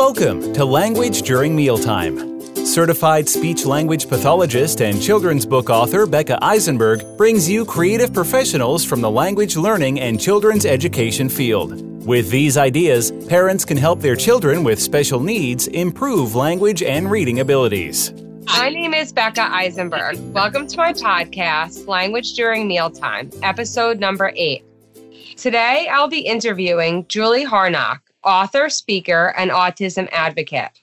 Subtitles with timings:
[0.00, 2.40] Welcome to Language During Mealtime.
[2.64, 9.02] Certified speech language pathologist and children's book author Becca Eisenberg brings you creative professionals from
[9.02, 11.82] the language learning and children's education field.
[12.06, 17.40] With these ideas, parents can help their children with special needs improve language and reading
[17.40, 18.14] abilities.
[18.46, 20.16] My name is Becca Eisenberg.
[20.32, 24.64] Welcome to my podcast, Language During Mealtime, episode number eight.
[25.36, 30.80] Today, I'll be interviewing Julie Hornok, author, speaker, and autism advocate.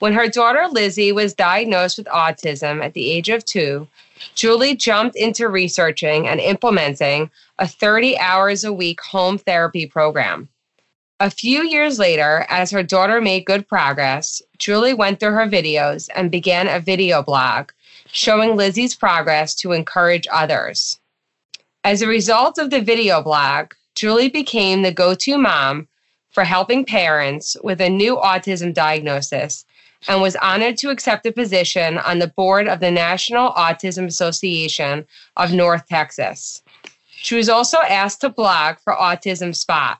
[0.00, 3.88] When her daughter Lizzie was diagnosed with autism at the age of two,
[4.34, 10.48] Julie jumped into researching and implementing a 30 hours a week home therapy program.
[11.20, 16.10] A few years later, as her daughter made good progress, Julie went through her videos
[16.14, 17.70] and began a video blog
[18.10, 20.98] showing Lizzie's progress to encourage others.
[21.84, 25.88] As a result of the video blog, Julie became the go to mom
[26.34, 29.64] for helping parents with a new autism diagnosis
[30.08, 35.06] and was honored to accept a position on the board of the National Autism Association
[35.36, 36.62] of North Texas.
[37.08, 39.98] She was also asked to blog for Autism Spot.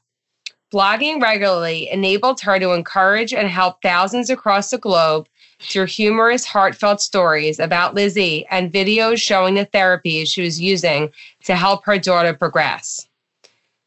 [0.72, 5.28] Blogging regularly enabled her to encourage and help thousands across the globe
[5.60, 11.12] through humorous, heartfelt stories about Lizzie and videos showing the therapies she was using
[11.44, 13.08] to help her daughter progress.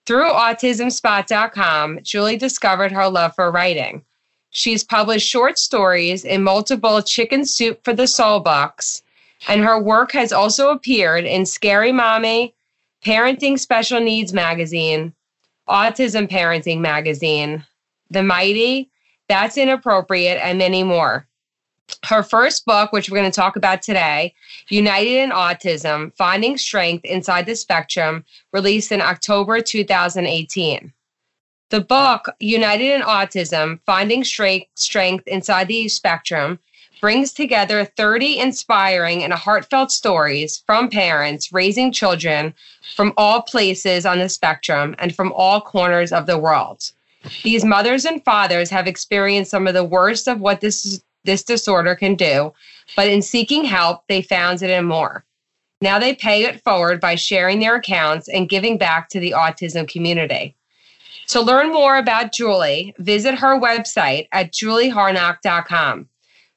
[0.07, 4.05] Through autismspot.com, Julie discovered her love for writing.
[4.51, 9.03] She's published short stories in multiple Chicken Soup for the Soul books,
[9.49, 12.55] and her work has also appeared in Scary Mommy,
[13.03, 15.13] Parenting Special Needs Magazine,
[15.67, 17.65] Autism Parenting Magazine,
[18.09, 18.89] The Mighty,
[19.27, 21.26] That's Inappropriate, and many more.
[22.05, 24.33] Her first book, which we're going to talk about today,
[24.69, 30.93] United in Autism Finding Strength Inside the Spectrum, released in October 2018.
[31.69, 36.59] The book, United in Autism Finding Strength Inside the Spectrum,
[36.99, 42.53] brings together 30 inspiring and heartfelt stories from parents raising children
[42.95, 46.91] from all places on the spectrum and from all corners of the world.
[47.43, 51.93] These mothers and fathers have experienced some of the worst of what this this disorder
[51.93, 52.51] can do,
[52.95, 55.23] but in seeking help, they found it and more.
[55.79, 59.87] Now they pay it forward by sharing their accounts and giving back to the autism
[59.87, 60.55] community.
[61.27, 66.07] To learn more about Julie, visit her website at juliehornok.com.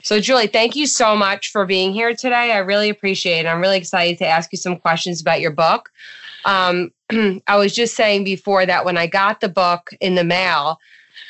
[0.02, 2.52] So, Julie, thank you so much for being here today.
[2.52, 3.48] I really appreciate it.
[3.48, 5.90] I'm really excited to ask you some questions about your book.
[6.46, 6.90] Um,
[7.46, 10.78] I was just saying before that when I got the book in the mail,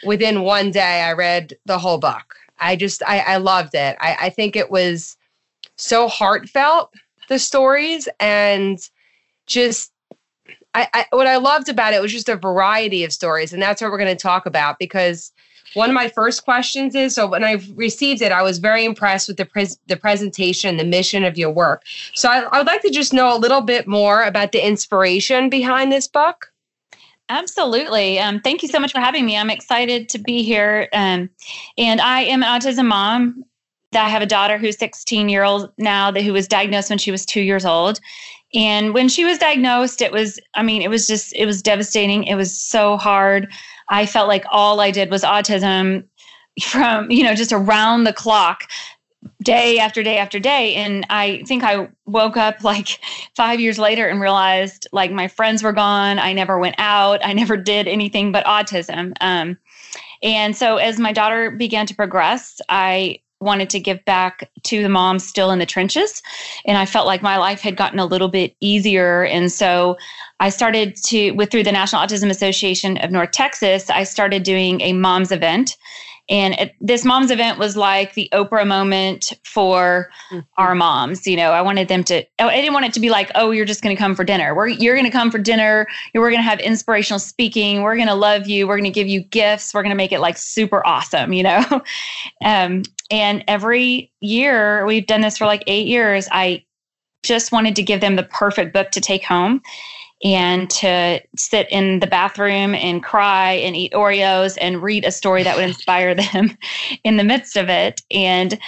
[0.04, 2.36] within one day, I read the whole book.
[2.60, 3.96] I just I, I loved it.
[4.00, 5.16] I, I think it was
[5.76, 6.92] so heartfelt,
[7.28, 8.78] the stories, and
[9.46, 9.92] just
[10.74, 13.80] I, I what I loved about it was just a variety of stories, and that's
[13.82, 15.32] what we're going to talk about because
[15.74, 19.28] one of my first questions is so when I received it, I was very impressed
[19.28, 21.84] with the pres- the presentation, the mission of your work.
[22.14, 25.48] So I, I would like to just know a little bit more about the inspiration
[25.48, 26.49] behind this book.
[27.30, 28.18] Absolutely.
[28.18, 29.36] Um, thank you so much for having me.
[29.36, 30.88] I'm excited to be here.
[30.92, 31.30] Um,
[31.78, 33.44] and I am an autism mom.
[33.94, 37.12] I have a daughter who's 16 year old now that who was diagnosed when she
[37.12, 38.00] was two years old.
[38.52, 42.24] And when she was diagnosed, it was, I mean, it was just, it was devastating.
[42.24, 43.46] It was so hard.
[43.90, 46.04] I felt like all I did was autism
[46.62, 48.64] from, you know, just around the clock
[49.42, 50.74] day after day after day.
[50.74, 53.00] And i think i woke up like
[53.34, 56.18] five years later and realized like my friends were gone.
[56.18, 57.24] I never went out.
[57.24, 59.12] I never did anything but autism.
[59.20, 59.58] Um,
[60.22, 64.88] and so as my daughter began to progress i wanted to give back to the
[64.90, 66.22] moms still in the trenches.
[66.66, 69.24] And i felt like my life had gotten a little bit easier.
[69.24, 69.96] And so
[70.40, 74.80] i started to with through the national autism association of north texas i started doing
[74.80, 75.76] a moms event
[76.30, 80.40] and it, this mom's event was like the Oprah moment for mm-hmm.
[80.58, 81.26] our moms.
[81.26, 83.50] You know, I wanted them to, oh, I didn't want it to be like, oh,
[83.50, 84.54] you're just going to come for dinner.
[84.54, 85.88] We're, you're going to come for dinner.
[86.14, 87.82] We're going to have inspirational speaking.
[87.82, 88.68] We're going to love you.
[88.68, 89.74] We're going to give you gifts.
[89.74, 91.64] We're going to make it like super awesome, you know?
[92.44, 96.28] um, and every year, we've done this for like eight years.
[96.30, 96.64] I
[97.24, 99.62] just wanted to give them the perfect book to take home
[100.22, 105.42] and to sit in the bathroom and cry and eat Oreos and read a story
[105.42, 106.56] that would inspire them
[107.04, 108.02] in the midst of it.
[108.10, 108.58] And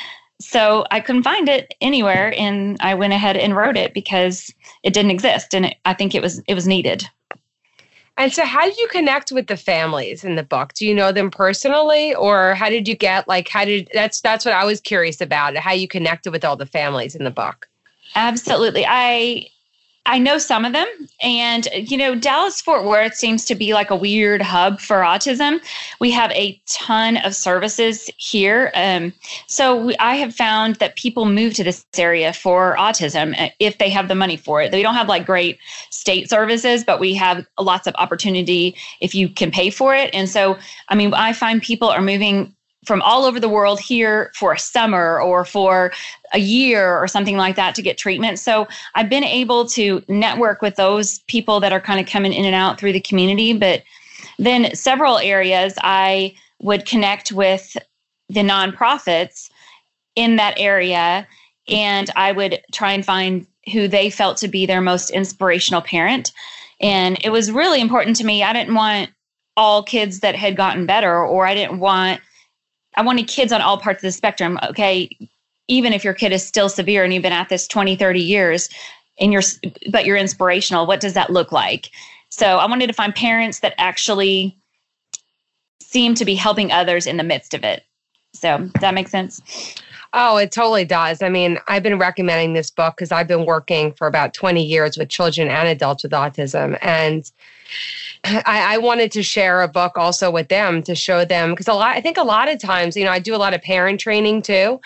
[0.41, 4.53] so I couldn't find it anywhere, and I went ahead and wrote it because
[4.83, 7.05] it didn't exist, and it, I think it was it was needed.
[8.19, 10.75] And so, how did you connect with the families in the book?
[10.75, 14.45] Do you know them personally, or how did you get like how did that's that's
[14.45, 17.69] what I was curious about how you connected with all the families in the book?
[18.15, 19.47] Absolutely, I
[20.05, 20.87] I know some of them.
[21.23, 25.61] And, you know, Dallas Fort Worth seems to be like a weird hub for autism.
[26.01, 28.73] We have a ton of services here.
[28.75, 29.13] Um,
[29.47, 33.79] so we, I have found that people move to this area for autism uh, if
[33.79, 34.73] they have the money for it.
[34.73, 35.59] They don't have like great
[35.91, 40.13] state services, but we have lots of opportunity if you can pay for it.
[40.13, 40.59] And so,
[40.89, 42.55] I mean, I find people are moving
[42.85, 45.93] from all over the world here for a summer or for
[46.33, 48.39] a year or something like that to get treatment.
[48.39, 52.45] So I've been able to network with those people that are kind of coming in
[52.45, 53.53] and out through the community.
[53.53, 53.83] But
[54.39, 57.77] then several areas I would connect with
[58.29, 59.51] the nonprofits
[60.17, 61.27] in that area
[61.69, 66.33] and I would try and find who they felt to be their most inspirational parent.
[66.81, 68.43] And it was really important to me.
[68.43, 69.11] I didn't want
[69.57, 72.21] all kids that had gotten better, or I didn't want
[72.97, 74.59] I wanted kids on all parts of the spectrum.
[74.63, 75.17] Okay,
[75.69, 78.69] even if your kid is still severe and you've been at this 20, 30 years
[79.19, 79.43] and you're
[79.91, 81.91] but you're inspirational, what does that look like?
[82.31, 84.57] So I wanted to find parents that actually
[85.81, 87.85] seem to be helping others in the midst of it.
[88.35, 89.43] So does that make sense?
[90.15, 91.23] Oh, it totally does.
[91.23, 94.99] I mean, I've been recommending this book because I've been working for about 20 years
[94.99, 96.79] with children and adults with autism.
[96.83, 97.31] And
[98.25, 101.75] I, I, wanted to share a book also with them to show them because a
[101.75, 103.99] lot I think a lot of times, you know, I do a lot of parent
[103.99, 104.81] training too.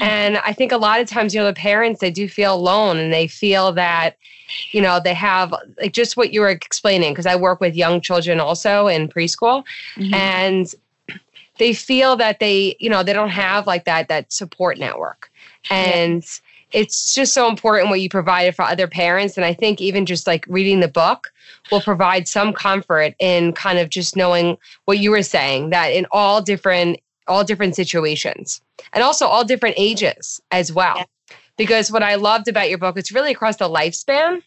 [0.00, 2.98] And I think a lot of times, you know, the parents they do feel alone
[2.98, 4.16] and they feel that,
[4.72, 8.00] you know, they have like just what you were explaining, because I work with young
[8.00, 9.64] children also in preschool.
[9.94, 10.14] Mm-hmm.
[10.14, 10.74] And
[11.58, 15.30] they feel that they, you know, they don't have like that that support network.
[15.70, 16.41] And yeah
[16.72, 19.36] it's just so important what you provided for other parents.
[19.36, 21.32] And I think even just like reading the book
[21.70, 26.06] will provide some comfort in kind of just knowing what you were saying that in
[26.10, 28.60] all different all different situations
[28.92, 30.96] and also all different ages as well.
[30.96, 31.04] Yeah.
[31.56, 34.42] Because what I loved about your book, it's really across the lifespan.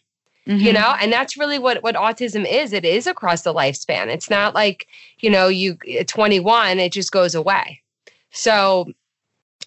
[0.46, 0.60] Mm-hmm.
[0.64, 4.30] you know and that's really what what autism is it is across the lifespan it's
[4.30, 4.86] not like
[5.18, 5.76] you know you
[6.06, 7.82] 21 it just goes away
[8.30, 8.86] so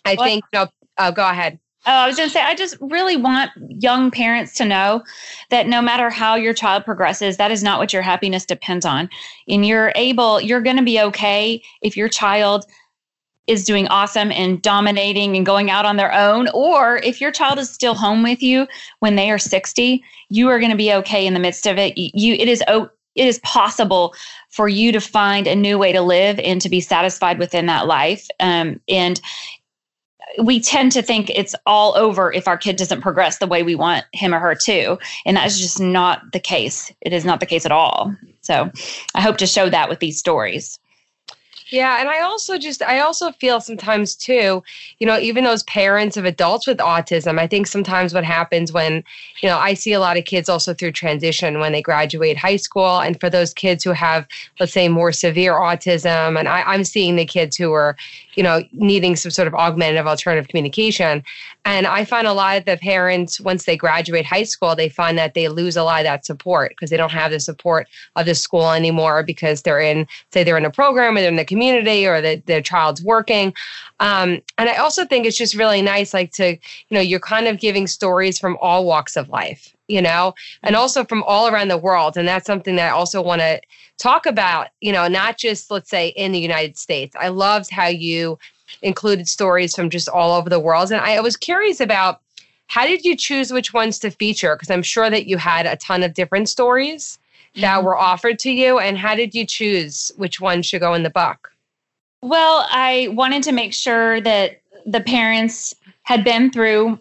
[0.05, 3.17] i think no uh, go ahead Oh, I was going to say, I just really
[3.17, 5.03] want young parents to know
[5.49, 9.09] that no matter how your child progresses, that is not what your happiness depends on.
[9.47, 12.65] And you're able, you're going to be okay if your child
[13.47, 17.57] is doing awesome and dominating and going out on their own, or if your child
[17.57, 18.67] is still home with you
[18.99, 21.97] when they are 60, you are going to be okay in the midst of it.
[21.97, 24.13] You, it is, it is possible
[24.49, 27.87] for you to find a new way to live and to be satisfied within that
[27.87, 28.27] life.
[28.39, 29.19] Um, and
[30.37, 33.75] we tend to think it's all over if our kid doesn't progress the way we
[33.75, 34.97] want him or her to.
[35.25, 36.91] And that's just not the case.
[37.01, 38.15] It is not the case at all.
[38.41, 38.71] So
[39.15, 40.79] I hope to show that with these stories.
[41.71, 44.63] Yeah, and I also just I also feel sometimes too,
[44.97, 49.03] you know, even those parents of adults with autism, I think sometimes what happens when,
[49.41, 52.55] you know, I see a lot of kids also through transition when they graduate high
[52.55, 54.27] school and for those kids who have
[54.59, 57.95] let's say more severe autism and I, I'm seeing the kids who are,
[58.33, 61.23] you know, needing some sort of augmentative alternative communication.
[61.65, 65.19] And I find a lot of the parents, once they graduate high school, they find
[65.19, 68.25] that they lose a lot of that support because they don't have the support of
[68.25, 71.45] the school anymore because they're in, say, they're in a program or they're in the
[71.45, 73.53] community or that their child's working.
[73.99, 76.59] Um, and I also think it's just really nice, like to, you
[76.91, 80.33] know, you're kind of giving stories from all walks of life, you know,
[80.63, 82.17] and also from all around the world.
[82.17, 83.61] And that's something that I also want to
[83.97, 87.15] talk about, you know, not just, let's say, in the United States.
[87.19, 88.39] I loved how you
[88.81, 90.91] included stories from just all over the world.
[90.91, 92.21] And I was curious about
[92.67, 94.55] how did you choose which ones to feature?
[94.55, 97.18] Because I'm sure that you had a ton of different stories
[97.55, 97.85] that mm-hmm.
[97.85, 98.79] were offered to you.
[98.79, 101.51] And how did you choose which one should go in the book?
[102.21, 106.99] Well, I wanted to make sure that the parents had been through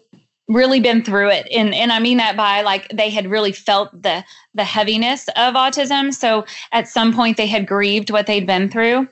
[0.49, 3.89] really been through it and and I mean that by like they had really felt
[4.01, 4.25] the
[4.55, 9.07] the heaviness of autism so at some point they had grieved what they'd been through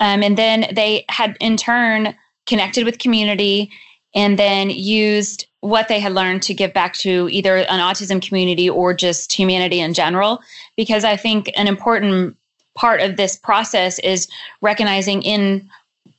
[0.00, 2.14] um, and then they had in turn
[2.46, 3.70] connected with community
[4.14, 8.70] and then used what they had learned to give back to either an autism community
[8.70, 10.40] or just humanity in general.
[10.76, 12.36] Because I think an important
[12.74, 14.28] part of this process is
[14.60, 15.68] recognizing in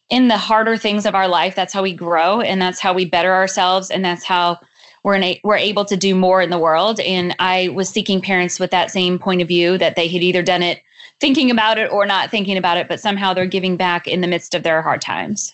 [0.10, 3.05] in the harder things of our life that's how we grow and that's how we
[3.05, 4.58] better ourselves and that's how
[5.03, 8.60] we're a, we're able to do more in the world and i was seeking parents
[8.60, 10.81] with that same point of view that they had either done it
[11.19, 14.27] thinking about it or not thinking about it, but somehow they're giving back in the
[14.27, 15.53] midst of their hard times.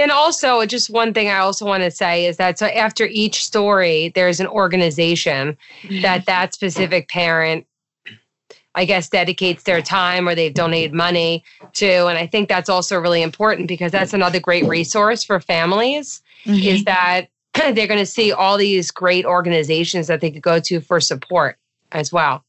[0.00, 3.44] And also, just one thing I also want to say is that so after each
[3.44, 6.02] story, there's an organization mm-hmm.
[6.02, 7.66] that that specific parent,
[8.74, 12.06] I guess, dedicates their time or they've donated money to.
[12.06, 16.66] And I think that's also really important because that's another great resource for families mm-hmm.
[16.66, 20.80] is that they're going to see all these great organizations that they could go to
[20.80, 21.58] for support
[21.92, 22.44] as well.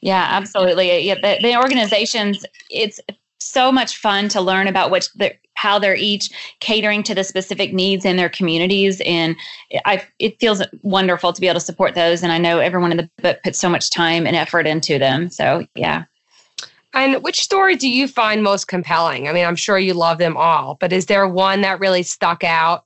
[0.00, 1.00] Yeah, absolutely.
[1.00, 3.00] Yeah, the, the organizations, it's
[3.38, 7.74] so much fun to learn about which the, how they're each catering to the specific
[7.74, 9.02] needs in their communities.
[9.04, 9.36] And
[9.84, 12.22] I, it feels wonderful to be able to support those.
[12.22, 15.28] And i know everyone in the book puts so much time and effort into them.
[15.28, 16.04] So yeah.
[16.94, 19.28] And which story do you find most compelling?
[19.28, 22.42] I mean i'm sure you love them all but is there one that really stuck
[22.42, 22.84] out?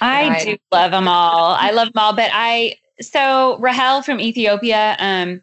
[0.00, 1.56] I do love them all.
[1.58, 5.40] I love them all but i so rahel from ethiopia um,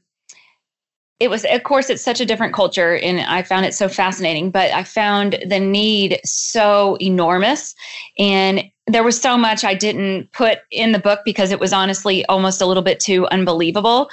[1.21, 4.49] it was of course it's such a different culture and i found it so fascinating
[4.49, 7.75] but i found the need so enormous
[8.17, 12.25] and there was so much i didn't put in the book because it was honestly
[12.25, 14.09] almost a little bit too unbelievable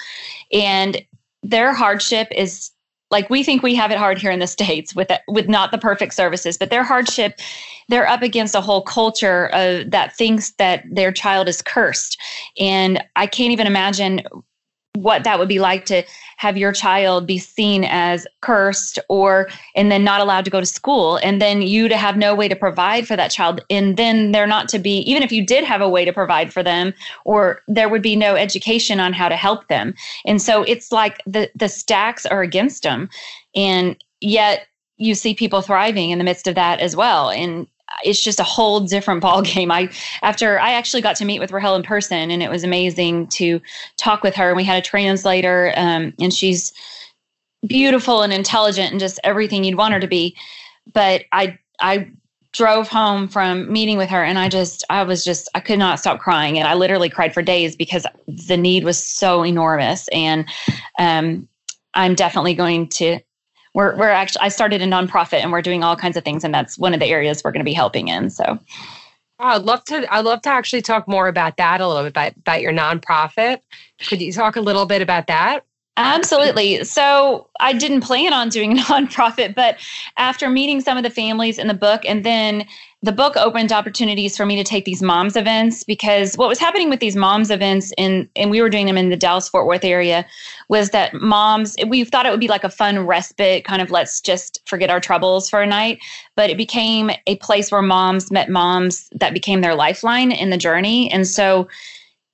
[0.52, 1.02] and
[1.42, 2.70] their hardship is
[3.10, 5.78] like we think we have it hard here in the states with with not the
[5.78, 7.40] perfect services but their hardship
[7.88, 12.20] they're up against a whole culture of, that thinks that their child is cursed
[12.58, 14.20] and i can't even imagine
[15.02, 16.02] what that would be like to
[16.38, 20.66] have your child be seen as cursed or and then not allowed to go to
[20.66, 21.16] school.
[21.22, 23.60] And then you to have no way to provide for that child.
[23.70, 26.52] And then they're not to be even if you did have a way to provide
[26.52, 29.94] for them or there would be no education on how to help them.
[30.24, 33.08] And so it's like the the stacks are against them
[33.54, 37.30] and yet you see people thriving in the midst of that as well.
[37.30, 37.66] And
[38.04, 39.70] it's just a whole different ball game.
[39.70, 39.90] I
[40.22, 43.60] after I actually got to meet with Rahel in person, and it was amazing to
[43.96, 44.48] talk with her.
[44.48, 46.72] And we had a translator, um, and she's
[47.66, 50.36] beautiful and intelligent and just everything you'd want her to be.
[50.92, 52.10] But I I
[52.52, 56.00] drove home from meeting with her and I just I was just I could not
[56.00, 60.48] stop crying and I literally cried for days because the need was so enormous and
[60.98, 61.46] um,
[61.94, 63.20] I'm definitely going to
[63.78, 66.52] we're we're actually I started a nonprofit and we're doing all kinds of things and
[66.52, 68.28] that's one of the areas we're going to be helping in.
[68.28, 68.58] So
[69.38, 72.36] I'd love to I'd love to actually talk more about that a little bit about,
[72.38, 73.60] about your nonprofit.
[74.04, 75.64] Could you talk a little bit about that?
[75.98, 76.84] Absolutely.
[76.84, 79.78] So I didn't plan on doing a nonprofit, but
[80.16, 82.66] after meeting some of the families in the book, and then
[83.02, 86.88] the book opened opportunities for me to take these moms events because what was happening
[86.88, 89.84] with these moms events, in, and we were doing them in the Dallas Fort Worth
[89.84, 90.24] area,
[90.68, 94.20] was that moms, we thought it would be like a fun respite, kind of let's
[94.20, 95.98] just forget our troubles for a night.
[96.36, 100.58] But it became a place where moms met moms that became their lifeline in the
[100.58, 101.10] journey.
[101.10, 101.68] And so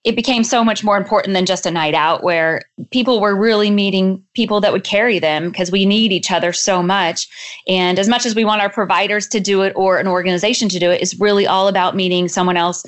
[0.04, 3.70] it became so much more important than just a night out where people were really
[3.70, 7.26] meeting people that would carry them because we need each other so much.
[7.66, 10.78] And as much as we want our providers to do it or an organization to
[10.78, 12.84] do it, it's really all about meeting someone else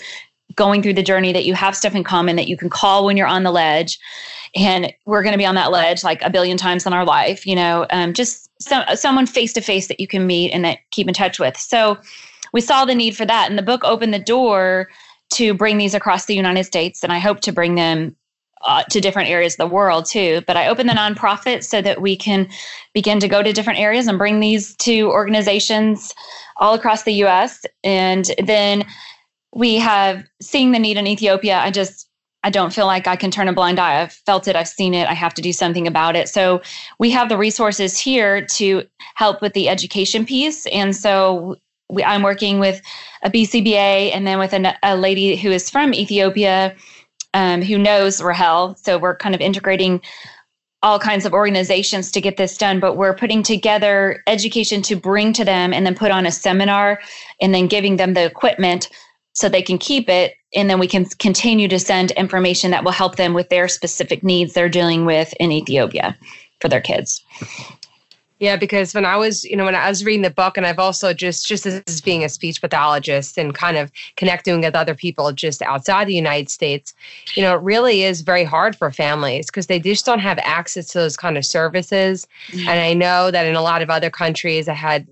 [0.57, 3.17] going through the journey that you have stuff in common that you can call when
[3.17, 3.99] you're on the ledge.
[4.55, 7.47] And we're going to be on that ledge like a billion times in our life,
[7.47, 10.79] you know, um, just some, someone face to face that you can meet and that
[10.91, 11.57] keep in touch with.
[11.57, 11.99] So
[12.53, 13.49] we saw the need for that.
[13.49, 14.89] And the book opened the door
[15.35, 18.17] to bring these across the United States, and I hope to bring them
[18.65, 20.43] uh, to different areas of the world too.
[20.47, 22.49] But I opened the nonprofit so that we can
[22.95, 26.15] begin to go to different areas and bring these to organizations
[26.57, 27.65] all across the US.
[27.85, 28.85] And then
[29.55, 31.59] we have seeing the need in Ethiopia.
[31.59, 32.09] I just
[32.43, 34.03] I don't feel like I can turn a blind eye.
[34.03, 36.29] I've felt it, I've seen it, I have to do something about it.
[36.29, 36.63] So
[37.01, 38.85] we have the resources here to
[39.17, 40.65] help with the education piece.
[40.67, 41.57] And so
[41.89, 42.81] we, I'm working with
[43.23, 46.75] a BCBA and then with a, a lady who is from Ethiopia
[47.35, 48.75] um, who knows Rahel.
[48.77, 50.01] So we're kind of integrating
[50.83, 55.33] all kinds of organizations to get this done, but we're putting together education to bring
[55.33, 57.01] to them and then put on a seminar
[57.41, 58.89] and then giving them the equipment
[59.33, 60.35] so they can keep it.
[60.55, 64.23] And then we can continue to send information that will help them with their specific
[64.23, 66.17] needs they're dealing with in Ethiopia
[66.61, 67.23] for their kids.
[68.39, 70.79] Yeah, because when I was, you know, when I was reading the book, and I've
[70.79, 75.33] also just, just as being a speech pathologist and kind of connecting with other people
[75.33, 76.93] just outside the United States,
[77.35, 80.89] you know, it really is very hard for families because they just don't have access
[80.89, 82.27] to those kind of services.
[82.49, 82.69] Mm-hmm.
[82.69, 85.07] And I know that in a lot of other countries, I had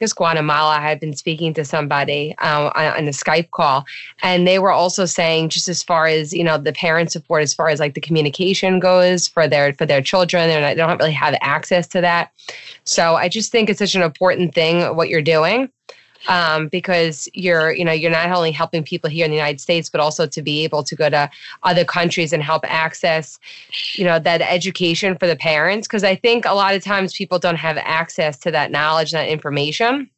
[0.00, 3.84] because Guatemala I had been speaking to somebody uh, on a Skype call,
[4.22, 7.52] and they were also saying just as far as you know the parent support, as
[7.52, 11.36] far as like the communication goes for their for their children, they don't really have
[11.42, 12.32] access to that.
[12.84, 15.70] So I just think it's such an important thing what you're doing
[16.28, 19.88] um, because you're you know you're not only helping people here in the United States,
[19.88, 21.30] but also to be able to go to
[21.62, 23.38] other countries and help access
[23.94, 25.86] you know that education for the parents.
[25.86, 29.28] Because I think a lot of times people don't have access to that knowledge, that
[29.28, 30.10] information,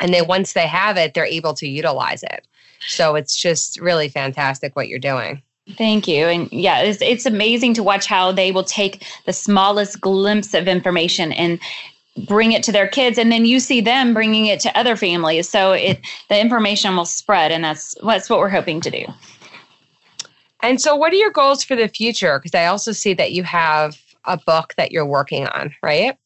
[0.00, 2.46] and then once they have it, they're able to utilize it.
[2.88, 5.42] So it's just really fantastic what you're doing.
[5.76, 6.26] Thank you.
[6.26, 10.68] And yeah, it's, it's amazing to watch how they will take the smallest glimpse of
[10.68, 11.58] information and
[12.26, 15.48] bring it to their kids and then you see them bringing it to other families
[15.48, 19.04] so it the information will spread and that's that's what we're hoping to do
[20.60, 23.42] and so what are your goals for the future because i also see that you
[23.42, 26.18] have a book that you're working on right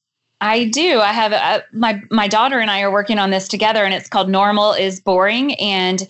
[0.42, 1.00] I do.
[1.00, 4.08] I have a, my my daughter and I are working on this together, and it's
[4.08, 6.08] called "Normal is Boring." And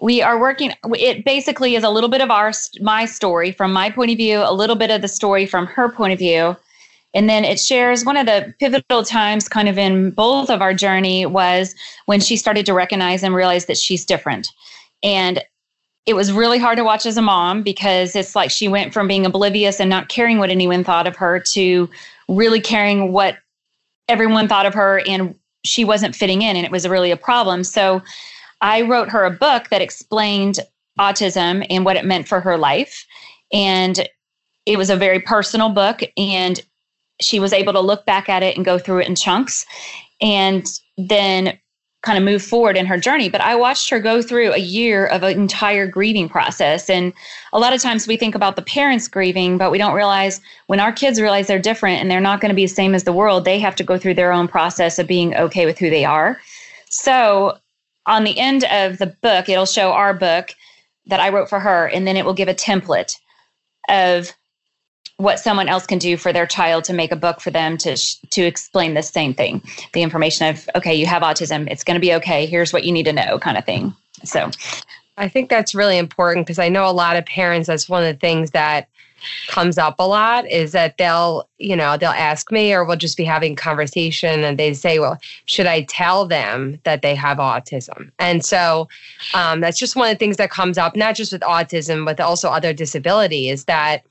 [0.00, 0.72] we are working.
[0.98, 4.38] It basically is a little bit of our my story from my point of view,
[4.38, 6.56] a little bit of the story from her point of view,
[7.14, 10.74] and then it shares one of the pivotal times, kind of in both of our
[10.74, 11.74] journey, was
[12.06, 14.48] when she started to recognize and realize that she's different,
[15.02, 15.42] and
[16.06, 19.06] it was really hard to watch as a mom because it's like she went from
[19.06, 21.88] being oblivious and not caring what anyone thought of her to
[22.28, 23.36] really caring what
[24.08, 27.62] everyone thought of her and she wasn't fitting in and it was really a problem.
[27.62, 28.02] So
[28.60, 30.58] I wrote her a book that explained
[30.98, 33.06] autism and what it meant for her life.
[33.52, 34.08] And
[34.66, 36.60] it was a very personal book and
[37.20, 39.66] she was able to look back at it and go through it in chunks
[40.20, 41.58] and then
[42.02, 43.28] kind of move forward in her journey.
[43.28, 46.88] But I watched her go through a year of an entire grieving process.
[46.88, 47.12] And
[47.52, 50.80] a lot of times we think about the parents grieving, but we don't realize when
[50.80, 53.12] our kids realize they're different and they're not going to be the same as the
[53.12, 56.06] world, they have to go through their own process of being okay with who they
[56.06, 56.40] are.
[56.88, 57.58] So
[58.06, 60.54] on the end of the book, it'll show our book
[61.06, 63.16] that I wrote for her, and then it will give a template
[63.88, 64.32] of
[65.20, 67.96] what someone else can do for their child to make a book for them to
[67.96, 69.62] sh- to explain the same thing.
[69.92, 72.92] The information of okay you have autism it's going to be okay here's what you
[72.92, 73.94] need to know kind of thing.
[74.24, 74.50] So.
[75.16, 78.08] I think that's really important because i know a lot of parents that's one of
[78.14, 78.88] the things that
[79.48, 83.16] comes up a lot is that they'll you know they'll ask me or we'll just
[83.16, 88.10] be having conversation and they say well should i tell them that they have autism?
[88.18, 88.88] And so
[89.34, 92.20] um, that's just one of the things that comes up not just with autism but
[92.20, 94.04] also other disability is that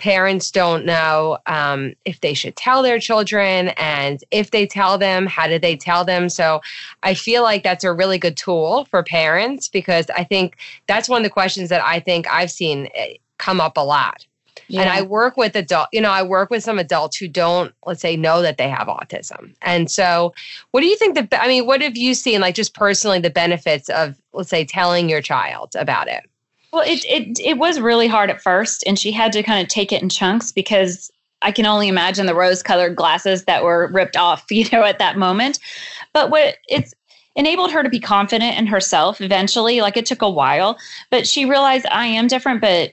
[0.00, 5.26] parents don't know um, if they should tell their children and if they tell them
[5.26, 6.28] how do they tell them?
[6.28, 6.60] So
[7.02, 10.56] i feel like that's a really good tool for parents because i think
[10.86, 14.26] that's one of the questions that i think i've seen eh, come up a lot.
[14.68, 14.82] Yeah.
[14.82, 18.00] and i work with adult you know i work with some adults who don't let's
[18.00, 19.54] say know that they have autism.
[19.62, 20.32] And so
[20.70, 23.30] what do you think that i mean what have you seen like just personally the
[23.30, 26.29] benefits of let's say telling your child about it
[26.72, 29.68] well, it it it was really hard at first, and she had to kind of
[29.68, 31.10] take it in chunks because
[31.42, 35.18] I can only imagine the rose-colored glasses that were ripped off, you know, at that
[35.18, 35.58] moment.
[36.12, 36.94] But what it's
[37.36, 39.80] enabled her to be confident in herself eventually.
[39.80, 40.78] Like it took a while,
[41.10, 42.92] but she realized I am different, but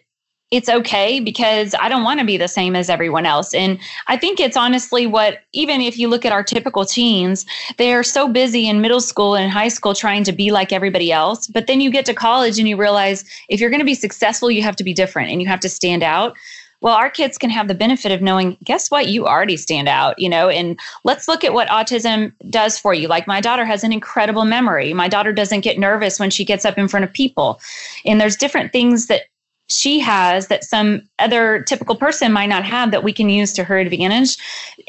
[0.49, 3.53] it's okay because I don't want to be the same as everyone else.
[3.53, 7.45] And I think it's honestly what, even if you look at our typical teens,
[7.77, 11.47] they're so busy in middle school and high school trying to be like everybody else.
[11.47, 14.49] But then you get to college and you realize if you're going to be successful,
[14.49, 16.38] you have to be different and you have to stand out.
[16.79, 19.07] Well, our kids can have the benefit of knowing, guess what?
[19.07, 23.07] You already stand out, you know, and let's look at what autism does for you.
[23.07, 24.93] Like my daughter has an incredible memory.
[24.93, 27.60] My daughter doesn't get nervous when she gets up in front of people.
[28.05, 29.23] And there's different things that
[29.67, 33.63] she has that some other typical person might not have that we can use to
[33.63, 34.38] her advantage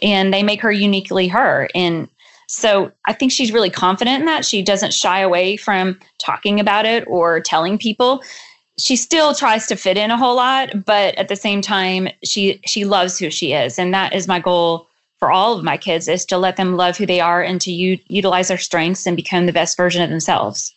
[0.02, 1.68] and they make her uniquely her.
[1.74, 2.08] And
[2.50, 4.44] so i think she's really confident in that.
[4.44, 8.22] She doesn't shy away from talking about it or telling people.
[8.78, 12.60] She still tries to fit in a whole lot but at the same time she
[12.64, 13.78] she loves who she is.
[13.78, 14.88] And that is my goal
[15.18, 17.72] for all of my kids is to let them love who they are and to
[17.72, 20.72] u- utilize their strengths and become the best version of themselves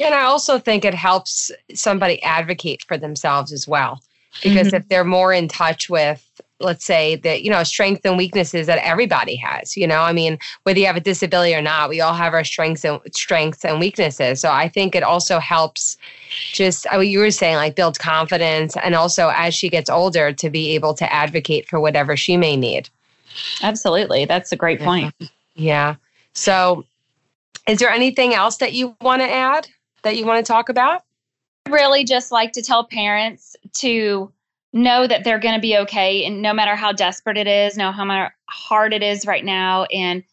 [0.00, 4.02] and I also think it helps somebody advocate for themselves as well.
[4.42, 4.76] Because mm-hmm.
[4.76, 6.26] if they're more in touch with,
[6.58, 10.38] let's say, the, you know, strengths and weaknesses that everybody has, you know, I mean,
[10.62, 13.78] whether you have a disability or not, we all have our strengths and strengths and
[13.78, 14.40] weaknesses.
[14.40, 15.98] So I think it also helps
[16.52, 20.48] just what you were saying, like build confidence and also as she gets older to
[20.48, 22.88] be able to advocate for whatever she may need.
[23.62, 24.24] Absolutely.
[24.24, 25.14] That's a great point.
[25.54, 25.96] Yeah.
[26.32, 26.86] So
[27.68, 29.68] is there anything else that you want to add?
[30.02, 31.02] That you want to talk about?
[31.66, 34.32] I really, just like to tell parents to
[34.72, 37.92] know that they're going to be okay, and no matter how desperate it is, no
[37.92, 40.24] how hard it is right now, and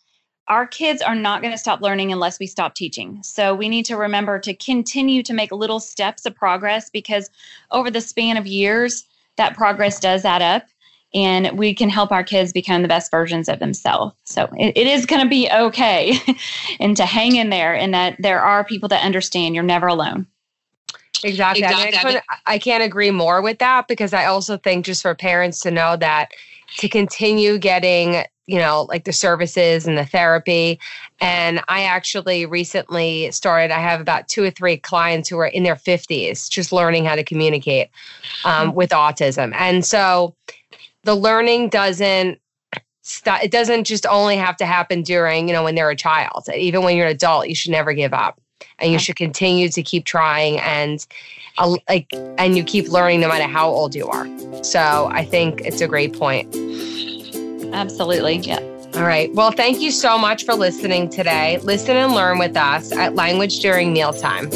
[0.47, 3.21] our kids are not going to stop learning unless we stop teaching.
[3.21, 7.29] So we need to remember to continue to make little steps of progress because
[7.69, 9.05] over the span of years,
[9.38, 10.63] that progress does add up
[11.13, 14.15] and we can help our kids become the best versions of themselves.
[14.25, 16.17] So it, it is going to be okay
[16.79, 20.27] and to hang in there and that there are people that understand you're never alone.
[21.23, 21.63] Exactly.
[21.63, 21.97] exactly.
[21.97, 25.61] I, mean, I can't agree more with that because I also think just for parents
[25.61, 26.31] to know that
[26.77, 30.79] to continue getting you know like the services and the therapy
[31.21, 35.63] and i actually recently started i have about two or three clients who are in
[35.63, 37.89] their 50s just learning how to communicate
[38.45, 38.77] um, mm-hmm.
[38.77, 40.35] with autism and so
[41.03, 42.39] the learning doesn't
[43.01, 43.43] stop.
[43.43, 46.47] it doesn't just only have to happen during, you know, when they're a child.
[46.55, 48.39] Even when you're an adult, you should never give up.
[48.79, 51.05] And you should continue to keep trying and
[51.57, 52.07] uh, like
[52.38, 54.27] and you keep learning no matter how old you are.
[54.63, 56.53] So, I think it's a great point.
[57.73, 58.38] Absolutely.
[58.38, 58.59] Yeah.
[58.95, 59.33] All right.
[59.33, 61.59] Well, thank you so much for listening today.
[61.59, 64.49] Listen and learn with us at Language During Mealtime.